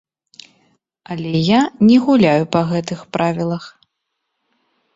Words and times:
Але 1.15 1.33
я 1.49 1.59
не 1.87 1.97
гуляю 2.07 2.43
па 2.57 2.61
гэтых 2.73 2.99
правілах. 3.19 3.63